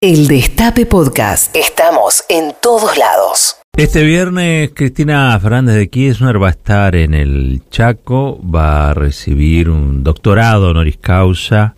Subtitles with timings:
[0.00, 1.56] El Destape Podcast.
[1.56, 3.56] Estamos en todos lados.
[3.76, 9.68] Este viernes Cristina Fernández de Kirchner va a estar en el Chaco, va a recibir
[9.68, 11.74] un doctorado honoris causa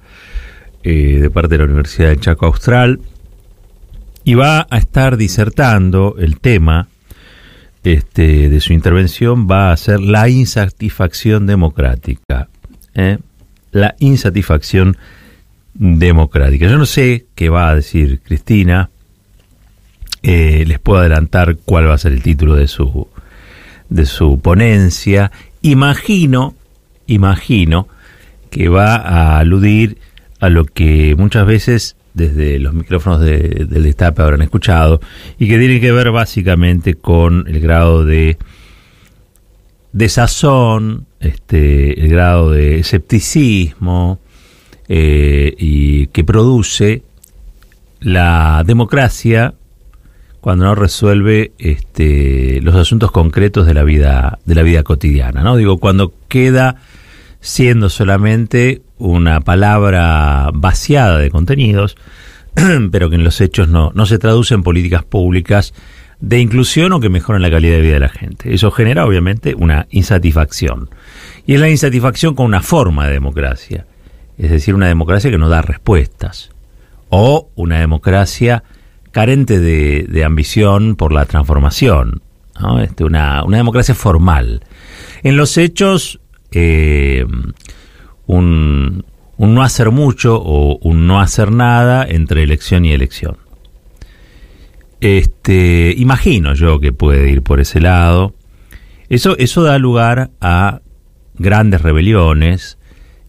[0.83, 3.01] eh, de parte de la Universidad del Chaco Austral
[4.23, 6.89] y va a estar disertando el tema
[7.85, 12.51] este, de su intervención va a ser la insatisfacción democrática.
[12.95, 13.17] ¿eh?
[13.71, 15.21] La insatisfacción democrática.
[15.75, 18.91] Yo no sé qué va a decir Cristina.
[20.23, 23.09] Eh, les puedo adelantar cuál va a ser el título de su
[23.89, 25.31] de su ponencia.
[25.63, 26.55] Imagino,
[27.07, 27.89] imagino
[28.51, 29.99] que va a aludir
[30.41, 35.01] a lo que muchas veces desde los micrófonos del destape habrán escuchado
[35.39, 38.37] y que tiene que ver básicamente con el grado de
[39.93, 44.19] desazón, este, el grado de escepticismo,
[44.93, 47.05] eh, y que produce
[48.01, 49.55] la democracia
[50.41, 55.57] cuando no resuelve este, los asuntos concretos de la vida de la vida cotidiana, ¿no?
[55.57, 56.83] Digo, cuando queda
[57.41, 61.97] siendo solamente una palabra vaciada de contenidos,
[62.91, 65.73] pero que en los hechos no, no se traduce en políticas públicas
[66.19, 68.53] de inclusión o que mejoren la calidad de vida de la gente.
[68.53, 70.91] Eso genera obviamente una insatisfacción.
[71.47, 73.87] Y es la insatisfacción con una forma de democracia
[74.41, 76.51] es decir, una democracia que no da respuestas,
[77.11, 78.65] o una democracia
[79.11, 82.23] carente de, ambición por la transformación,
[82.81, 84.63] este, una, democracia formal.
[85.23, 86.21] En los hechos,
[86.53, 87.27] eh,
[88.27, 89.05] un,
[89.37, 93.37] no hacer mucho o un no hacer nada entre elección y elección.
[95.01, 98.35] Este, imagino yo que puede ir por ese lado.
[99.11, 100.81] Eso, eso da lugar a
[101.35, 102.79] grandes rebeliones,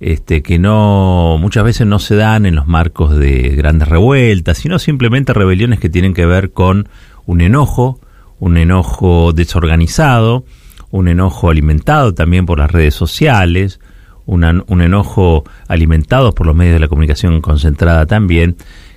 [0.02, 4.80] este, que no muchas veces no se dan en los marcos de grandes revueltas, sino
[4.80, 6.90] simplemente rebeliones que tienen que ver con
[7.28, 8.00] un enojo,
[8.40, 10.44] un enojo desorganizado,
[10.90, 13.80] un enojo alimentado también por las redes sociales,
[14.26, 18.56] un enojo alimentado por los medios de la comunicación concentrada también,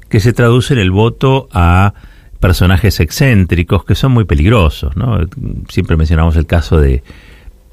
[0.08, 1.92] que se traduce en el voto a
[2.40, 4.96] personajes excéntricos que son muy peligrosos.
[4.96, 5.18] ¿no?
[5.68, 7.02] Siempre mencionamos el caso de,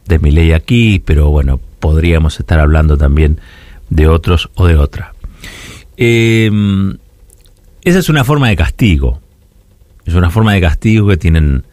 [0.06, 3.42] de Milei aquí, pero bueno, podríamos estar hablando también
[3.90, 5.14] de otros o de otra.
[5.97, 6.97] Em,
[7.84, 9.19] esa es una forma de castigo.
[10.06, 11.66] Es una forma de castigo que tienen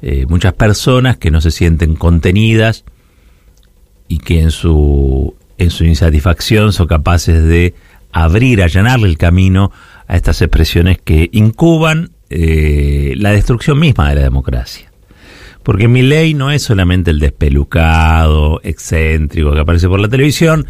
[0.00, 2.84] eh, muchas personas que no se sienten contenidas
[4.08, 7.74] y que en su, en su insatisfacción son capaces de
[8.12, 9.70] abrir, allanarle el camino
[10.06, 14.90] a estas expresiones que incuban eh, la destrucción misma de la democracia.
[15.68, 20.66] Porque mi ley no es solamente el despelucado, excéntrico que aparece por la televisión.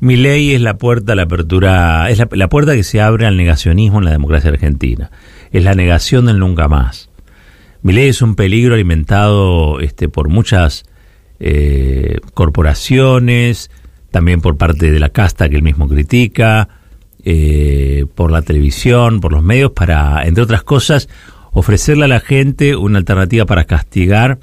[0.00, 4.00] Mi ley es la puerta, la apertura, es la, puerta que se abre al negacionismo
[4.00, 5.10] en la democracia argentina.
[5.50, 7.08] Es la negación del nunca más.
[7.80, 10.84] Mi ley es un peligro alimentado este, por muchas
[11.40, 13.70] eh, corporaciones,
[14.10, 16.68] también por parte de la casta que él mismo critica,
[17.24, 21.08] eh, por la televisión, por los medios, para, entre otras cosas,
[21.54, 24.38] ofrecerle a la gente una alternativa para castigar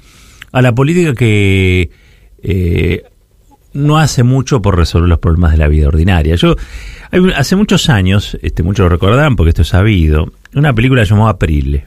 [0.50, 1.90] a la política que
[2.42, 3.04] eh,
[3.74, 6.34] no hace mucho por resolver los problemas de la vida ordinaria.
[6.34, 6.56] Yo
[7.36, 11.86] hace muchos años, este, muchos lo recordarán porque esto es sabido, una película llamada Aprile.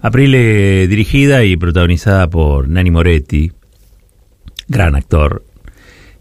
[0.00, 3.52] Aprile dirigida y protagonizada por Nani Moretti,
[4.66, 5.44] gran actor,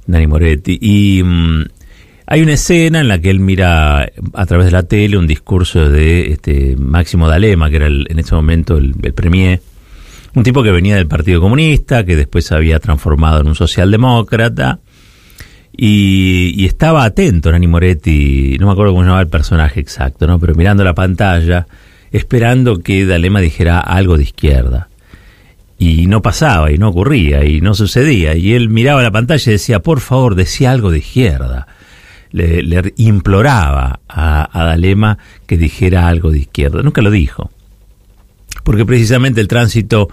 [0.06, 1.64] Nani Moretti, y mm,
[2.32, 5.90] hay una escena en la que él mira a través de la tele un discurso
[5.90, 9.62] de este Máximo D'Alema, que era en ese momento el, premier,
[10.34, 14.80] un tipo que venía del Partido Comunista, que después se había transformado en un socialdemócrata,
[15.76, 20.40] y, estaba atento Nani Moretti, no me acuerdo cómo se llamaba el personaje exacto, ¿no?
[20.40, 21.68] pero mirando la pantalla,
[22.14, 24.88] esperando que D'Alema dijera algo de izquierda.
[25.78, 28.38] Y no pasaba, y no ocurría, y no sucedía.
[28.38, 31.68] Y él miraba la pantalla y decía, por favor, decía algo de izquierda
[32.32, 36.82] le, imploraba a, Dalema que dijera algo de izquierda.
[36.82, 37.52] Nunca lo dijo.
[38.64, 40.10] Porque precisamente el tránsito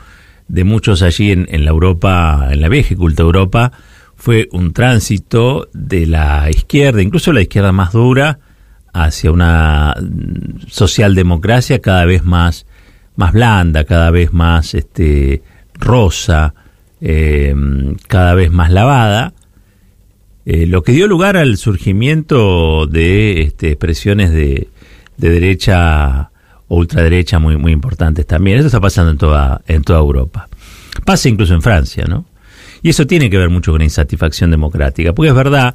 [0.49, 3.73] de muchos allí en, la Europa, en la vieja y culta Europa,
[4.17, 8.41] fue un tránsito de la izquierda, incluso la izquierda más dura,
[8.93, 9.95] hacia una
[10.67, 12.67] socialdemocracia cada vez más,
[13.17, 15.43] más blanda, cada vez más este,
[15.75, 16.55] rosa,
[17.01, 17.55] eh,
[18.09, 19.35] cada vez más lavada,
[20.51, 24.69] eh, lo que dio lugar al surgimiento de este, expresiones de,
[25.19, 26.31] derecha
[26.69, 28.57] o ultraderecha muy, muy importantes también.
[28.57, 30.49] Eso está pasando en toda, en toda Europa.
[31.05, 32.25] Pasa incluso en Francia, ¿no?
[32.81, 35.75] Y eso tiene que ver mucho con la insatisfacción democrática, porque es verdad,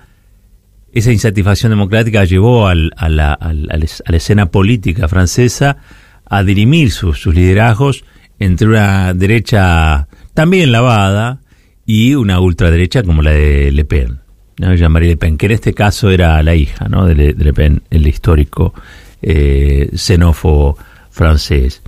[0.91, 5.77] esa insatisfacción democrática llevó al, a, la, a, la, escena política francesa
[6.25, 8.05] a dirimir sus liderazgos
[8.39, 11.41] entre una derecha también lavada
[11.85, 14.22] y una ultraderecha como la de Le Pen,
[14.57, 14.73] ¿no?
[14.75, 17.05] Jean-Marie Le Pen, que en este caso era la hija ¿no?
[17.05, 18.73] de, Le, de Pen, el histórico
[19.21, 20.77] eh, xenófobo
[21.11, 21.81] francés.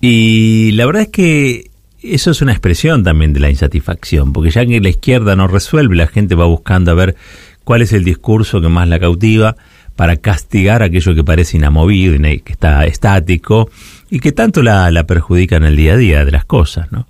[0.00, 1.70] Y la verdad es que
[2.02, 5.96] eso es una expresión también de la insatisfacción, porque ya que la izquierda no resuelve,
[5.96, 7.16] la gente va buscando a ver
[7.64, 9.56] cuál es el discurso que más la cautiva
[9.96, 13.68] para castigar aquello que parece inamovido, que está estático
[14.10, 16.92] y que tanto la, la perjudica en el día a día de las cosas.
[16.92, 17.08] ¿no?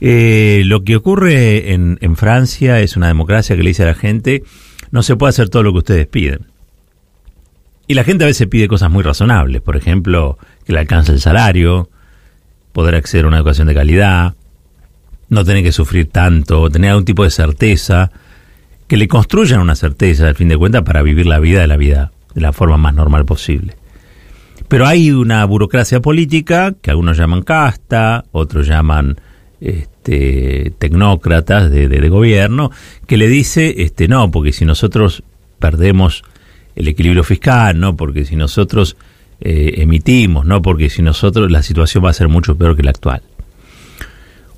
[0.00, 3.94] Eh, lo que ocurre en, en Francia es una democracia que le dice a la
[3.94, 4.42] gente,
[4.90, 6.46] no se puede hacer todo lo que ustedes piden.
[7.86, 11.20] Y la gente a veces pide cosas muy razonables, por ejemplo, que le alcance el
[11.20, 11.90] salario,
[12.72, 14.34] poder acceder a una educación de calidad,
[15.28, 18.10] no tener que sufrir tanto, tener algún tipo de certeza,
[18.86, 21.76] que le construyan una certeza, al fin de cuentas, para vivir la vida de la
[21.76, 23.74] vida de la forma más normal posible.
[24.68, 29.20] Pero hay una burocracia política que algunos llaman casta, otros llaman
[29.62, 32.70] este, tecnócratas de, de, gobierno,
[33.06, 35.22] que le dice, este, no, porque si nosotros
[35.58, 36.24] perdemos
[36.74, 38.96] el equilibrio fiscal, no, porque si nosotros
[39.40, 42.90] eh, emitimos, no, porque si nosotros la situación va a ser mucho peor que la
[42.90, 43.22] actual.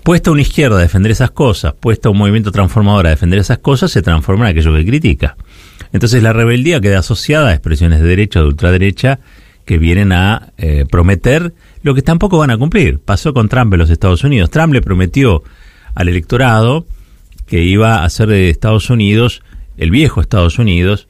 [0.02, 3.90] Puesta una izquierda a defender esas cosas, puesta un movimiento transformador a defender esas cosas,
[3.90, 5.36] se transforma en aquello que critica.
[5.92, 9.20] Entonces la rebeldía queda asociada a expresiones de derecha o de ultraderecha
[9.64, 11.54] que vienen a eh, prometer
[11.84, 12.98] lo que tampoco van a cumplir.
[12.98, 14.50] Pasó con Trump en los Estados Unidos.
[14.50, 15.44] Trump le prometió
[15.94, 16.86] al electorado
[17.46, 19.42] que iba a hacer de Estados Unidos,
[19.76, 21.08] el viejo Estados Unidos,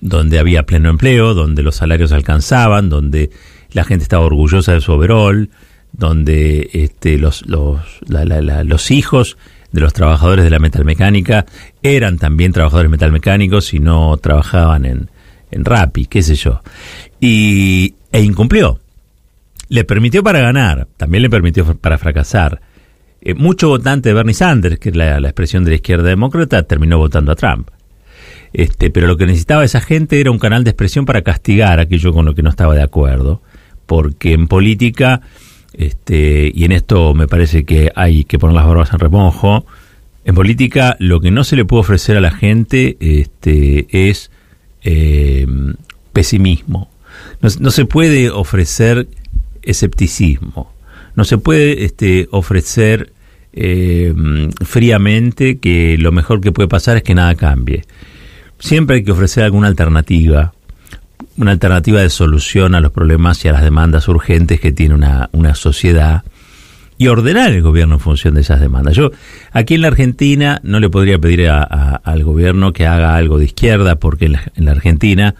[0.00, 3.30] donde había pleno empleo, donde los salarios alcanzaban, donde
[3.70, 5.50] la gente estaba orgullosa de su overall,
[5.92, 9.38] donde este, los, la, los hijos
[9.70, 11.46] de los trabajadores de la metalmecánica
[11.80, 15.10] eran también trabajadores metalmecánicos y no trabajaban en,
[15.52, 16.60] en Rappi, qué sé yo.
[17.20, 18.79] Y, e incumplió.
[19.70, 22.60] Le permitió para ganar, también le permitió para fracasar.
[23.22, 26.98] Eh, mucho votante de Bernie Sanders, que es la, expresión de la izquierda demócrata, terminó
[26.98, 27.70] votando a Trump.
[28.52, 32.12] Este, pero lo que necesitaba esa gente era un canal de expresión para castigar aquello
[32.12, 33.42] con lo que no estaba de acuerdo,
[33.86, 35.20] porque en política,
[35.72, 39.66] este, y en esto me parece que hay que poner las barbas en remojo,
[40.24, 44.32] en política lo que no se le puede ofrecer a la gente este, es
[44.82, 45.46] eh,
[46.12, 46.90] pesimismo.
[47.40, 49.08] No, se puede ofrecer
[49.62, 50.72] escepticismo.
[51.16, 53.12] No se puede este, ofrecer
[53.52, 54.14] eh,
[54.64, 57.84] fríamente que lo mejor que puede pasar es que nada cambie
[58.60, 60.52] siempre hay que ofrecer alguna alternativa,
[61.36, 65.54] una alternativa de solución a los problemas y a las demandas urgentes que tiene una,
[65.54, 66.22] sociedad
[66.96, 68.94] y ordenar el gobierno en función de esas demandas.
[68.94, 69.10] Yo
[69.52, 73.46] aquí en la Argentina no le podría pedir a, al gobierno que haga algo de
[73.46, 75.34] izquierda porque en la, en la Argentina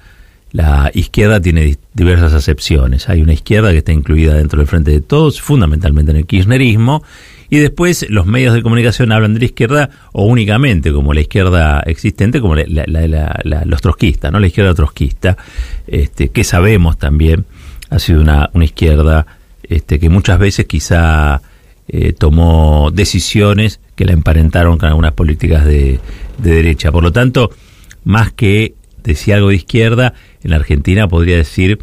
[0.52, 3.08] la izquierda tiene diversas acepciones.
[3.08, 7.02] Hay una izquierda que está incluida dentro del Frente de Todos, fundamentalmente en el kirchnerismo,
[7.50, 11.80] y después los medios de comunicación hablan de la izquierda o únicamente como la izquierda
[11.80, 14.38] existente, como la, los trotskistas, ¿no?
[14.38, 15.36] La izquierda trotskista,
[15.86, 17.44] este, que sabemos también
[17.90, 19.26] ha sido una, izquierda
[19.64, 21.42] este, que muchas veces quizá
[21.88, 25.98] eh, tomó decisiones que la emparentaron con algunas políticas de
[26.38, 26.92] derecha.
[26.92, 27.50] Por lo tanto,
[28.04, 31.80] más que decía algo de izquierda, en la Argentina podría decir,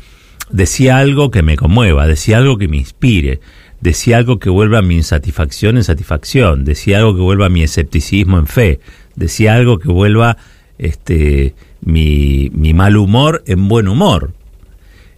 [0.50, 3.40] decía algo que me conmueva, decía algo que me inspire,
[3.81, 8.47] decía algo que vuelva mi insatisfacción en satisfacción, decía algo que vuelva mi escepticismo en
[8.47, 8.80] fe,
[9.16, 10.38] decía algo que vuelva
[10.78, 14.33] este, mi, mal humor en buen humor.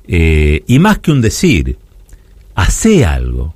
[0.07, 1.77] Eh, y más que un decir,
[2.55, 3.53] hace algo.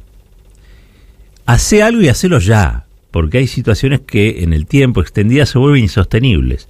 [1.46, 5.84] Hace algo y hacelo ya, porque hay situaciones que en el tiempo extendidas se vuelven
[5.84, 6.70] insostenibles.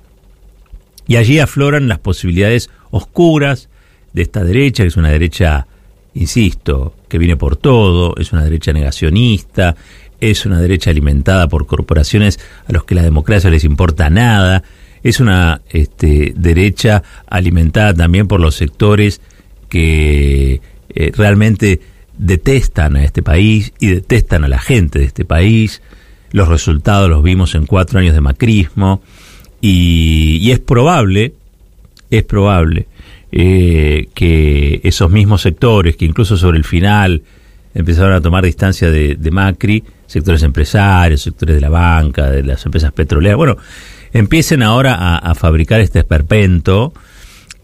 [1.08, 3.70] Y allí afloran las posibilidades oscuras
[4.14, 5.68] de esta derecha, que es una derecha
[6.14, 9.76] insisto, que viene por todo, es una derecha negacionista,
[10.20, 14.64] es una derecha alimentada por corporaciones a los que la democracia les importa nada,
[15.02, 19.20] es una este, derecha alimentada también por los sectores
[19.68, 21.82] que eh, realmente
[22.18, 25.82] detestan a este país y detestan a la gente de este país.
[26.32, 29.02] Los resultados los vimos en cuatro años de macrismo
[29.66, 31.34] y, es probable,
[32.10, 32.88] es probable
[33.32, 37.22] eh, que esos mismos sectores, que incluso sobre el final
[37.74, 42.92] empezaron a tomar distancia de, Macri, sectores empresarios, sectores de la banca, de las empresas
[42.92, 43.58] petroleras, bueno,
[44.12, 46.94] empiecen ahora a, a fabricar este esperpento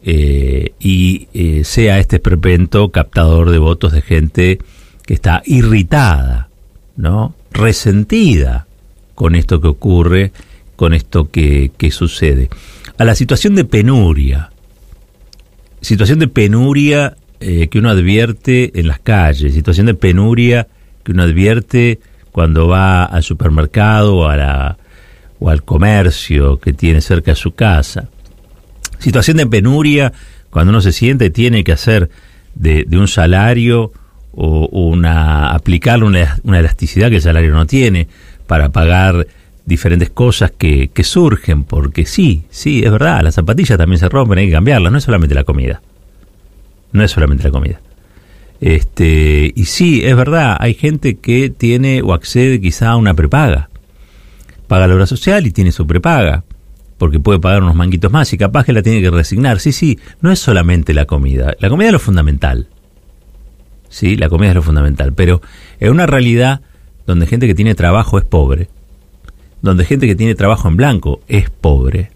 [0.01, 4.59] eh, y eh, sea este esperpento captador de votos de gente
[5.05, 6.47] que está irritada,
[6.95, 7.35] ¿no?
[7.51, 8.67] resentida
[9.15, 10.31] con esto que ocurre,
[10.79, 12.47] con esto que, que sucede.
[12.97, 14.49] a la situación de penuria.
[15.81, 20.69] Situación de penuria eh, que uno advierte en las calles, situación de penuria
[21.03, 21.99] que uno advierte
[22.31, 24.77] cuando va al supermercado o, a la,
[25.41, 28.07] o al comercio que tiene cerca de su casa.
[28.99, 30.13] Situación de penuria
[30.49, 32.09] cuando uno se siente tiene que hacer
[32.55, 33.91] de, un salario
[34.31, 38.07] o, una aplicar una, una, elasticidad que el salario no tiene
[38.47, 39.27] para pagar
[39.69, 44.39] diferentes cosas que, que surgen, porque sí, sí, es verdad, las zapatillas también se rompen,
[44.39, 45.81] hay que cambiarlas, no es solamente la comida.
[46.91, 47.79] No es solamente la comida.
[48.59, 53.69] Este, y sí, es verdad, hay gente que tiene o accede quizá a una prepaga.
[54.67, 56.43] Paga la obra social y tiene su prepaga,
[56.97, 59.59] porque puede pagar unos manguitos más y capaz que la tiene que resignar.
[59.59, 61.55] Sí, sí, no es solamente la comida.
[61.59, 62.67] La comida es lo fundamental.
[63.87, 65.13] Sí, la comida es lo fundamental.
[65.13, 65.41] Pero
[65.79, 66.61] en una realidad
[67.07, 68.69] donde gente que tiene trabajo es pobre,
[69.61, 72.11] donde gente que tiene trabajo en blanco es pobre,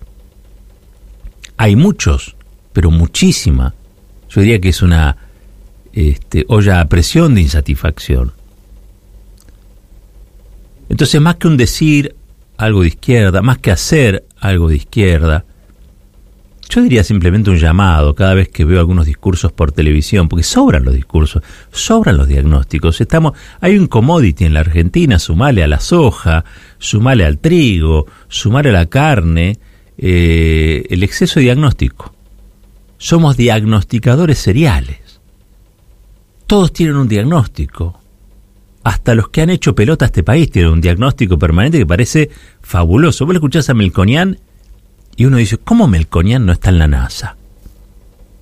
[1.57, 2.35] hay muchos,
[2.71, 3.73] pero muchísima.
[4.29, 5.17] Yo diría que es una
[5.93, 8.33] este, olla a presión de insatisfacción.
[10.89, 12.15] Entonces, más que un decir
[12.57, 15.45] algo de izquierda, más que hacer algo de izquierda,
[16.73, 20.83] yo diría simplemente un llamado cada vez que veo algunos discursos por televisión, porque sobran
[20.83, 22.99] los discursos, sobran los diagnósticos.
[22.99, 26.45] Estamos, hay un commodity en la Argentina, sumale a la soja,
[26.79, 29.59] sumale al trigo, sumale a la carne,
[29.99, 32.11] eh, el exceso de diagnóstico.
[32.97, 35.19] Somos diagnosticadores seriales.
[36.47, 37.99] Todos tienen un diagnóstico.
[38.83, 42.31] Hasta los que han hecho pelota a este país tienen un diagnóstico permanente que parece
[42.61, 43.25] fabuloso.
[43.25, 44.39] Vos le escuchás a Melconian
[45.15, 47.37] y uno dice, ¿cómo Melconian no está en la NASA?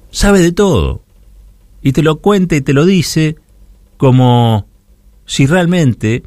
[0.09, 1.03] Sabe de todo.
[1.81, 3.35] Y te lo cuenta y te lo dice
[3.97, 4.67] como
[5.25, 6.23] si realmente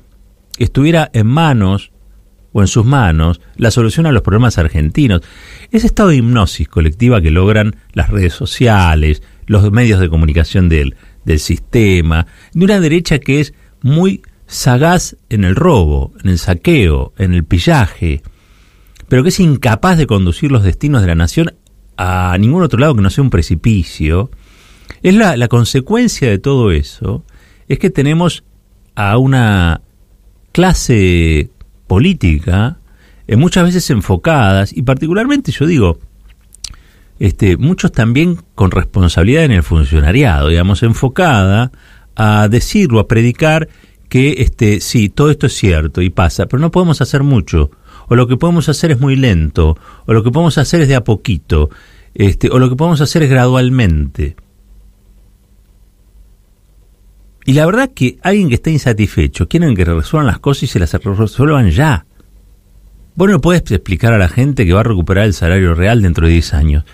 [0.59, 1.93] estuviera en manos
[2.53, 5.23] o en sus manos la solución a los problemas argentinos.
[5.71, 10.97] Ese estado de hipnosis colectiva que logran las redes sociales, los medios de comunicación del,
[11.25, 17.13] del sistema, de una derecha que es muy sagaz en el robo, en el saqueo,
[17.19, 18.23] en el pillaje,
[19.08, 21.54] pero que es incapaz de conducir los destinos de la nación
[21.96, 24.30] a ningún otro lado que no sea un precipicio,
[25.02, 27.25] es la, la consecuencia de todo eso,
[27.68, 28.44] es que tenemos
[28.94, 29.80] a una
[30.52, 31.50] clase
[31.87, 32.78] política
[33.26, 35.99] eh, muchas veces enfocadas, y particularmente yo digo,
[37.18, 41.73] este, muchos también con responsabilidad en el funcionariado, digamos, enfocada
[42.16, 43.68] a decirlo, a predicar
[44.08, 47.70] que este, sí, todo esto es cierto y pasa, pero no podemos hacer mucho,
[48.08, 50.94] o lo que podemos hacer es muy lento, o lo que podemos hacer es de
[50.94, 51.70] a poquito,
[52.14, 54.37] este, o lo que podemos hacer es gradualmente.
[57.46, 60.78] Y la verdad que alguien que está insatisfecho, quieren que resuelvan las cosas y se
[60.78, 62.06] las resuelvan ya.
[63.16, 66.32] Bueno, puedes explicar a la gente que va a recuperar el salario real dentro de
[66.32, 66.84] 10 años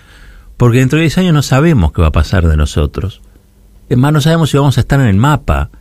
[0.61, 3.23] porque dentro de 10 años no sabemos qué va a pasar de nosotros.
[3.89, 5.71] Es más, no sabemos si vamos a estar en el mapa.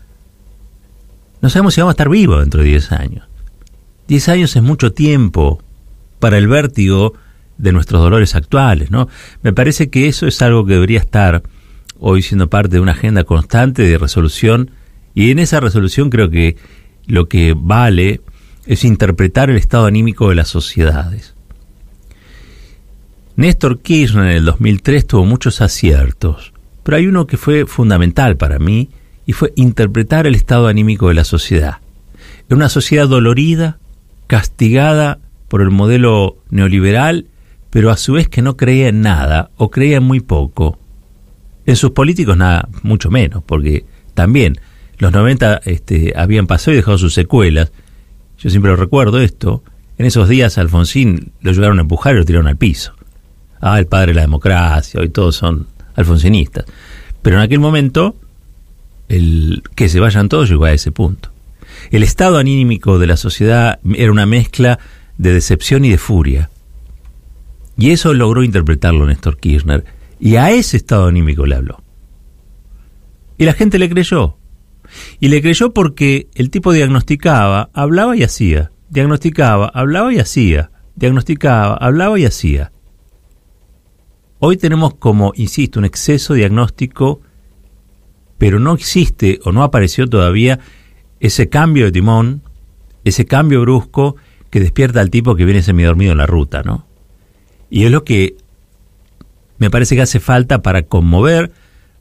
[1.43, 3.29] No sabemos si vamos a estar vivos dentro de 10 años.
[4.11, 5.63] 10 años es mucho tiempo
[6.19, 7.15] para el vértigo
[7.59, 9.09] de nuestros dolores actuales, ¿no?
[9.45, 11.45] Me parece que eso es algo que debería estar
[12.01, 14.73] hoy siendo parte de una agenda constante de resolución
[15.15, 16.57] y en esa resolución creo que
[17.07, 18.21] lo que vale
[18.67, 21.37] es interpretar el estado anímico de las sociedades.
[23.37, 26.53] Néstor Kirchner en el 2003 tuvo muchos aciertos,
[26.83, 28.91] pero hay uno que fue fundamental para mí
[29.25, 31.77] y fue interpretar el estado anímico de la sociedad.
[32.49, 33.79] Es una sociedad dolorida,
[34.31, 35.19] castigada
[35.49, 37.27] por el modelo neoliberal,
[37.69, 40.79] pero a su vez que no creía en nada o creía en muy poco.
[41.67, 43.85] En sus políticos nada, mucho menos, porque
[44.15, 44.61] también
[44.99, 47.73] los 90 este, habían pasado y dejado sus secuelas.
[48.39, 49.65] Yo siempre lo recuerdo esto.
[49.99, 52.95] En esos días Alfonsín lo llegaron a empujar y lo tiraron al piso
[53.61, 56.65] ah, el padre de la democracia, hoy todos son alfonsinistas.
[57.21, 58.15] Pero en aquel momento,
[59.09, 61.30] el que se vayan todos llegó a ese punto.
[61.91, 64.79] El estado anímico de la sociedad era una mezcla
[65.19, 66.51] de decepción y de furia.
[67.77, 69.85] Y eso logró interpretarlo Néstor Kirchner.
[70.19, 71.83] Y a ese estado anímico le habló.
[73.39, 74.37] Y la gente le creyó.
[75.19, 78.71] Y le creyó porque el tipo diagnosticaba, hablaba y hacía.
[78.91, 80.71] Diagnosticaba, hablaba y hacía.
[80.95, 82.73] Diagnosticaba, hablaba y hacía.
[84.41, 87.21] Hoy tenemos como, insisto, un exceso diagnóstico,
[88.37, 90.61] pero no existe o no apareció todavía
[91.21, 92.43] ese cambio de timón,
[93.05, 94.17] ese cambio brusco
[94.51, 96.87] que despierta al tipo que viene semidormido en la ruta, ¿no?
[97.71, 98.37] Y es lo que
[99.59, 101.53] me parece que hace falta para conmover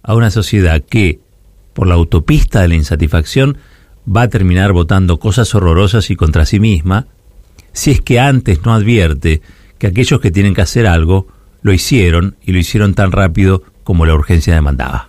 [0.01, 1.19] a una sociedad que,
[1.73, 3.57] por la autopista de la insatisfacción,
[4.07, 7.07] va a terminar votando cosas horrorosas y contra sí misma,
[7.73, 9.41] si es que antes no advierte
[9.77, 11.27] que aquellos que tienen que hacer algo
[11.61, 15.08] lo hicieron y lo hicieron tan rápido como la urgencia demandaba.